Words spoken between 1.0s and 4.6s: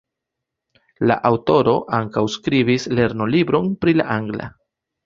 La aŭtoro ankaŭ skribis lernolibron pri la angla.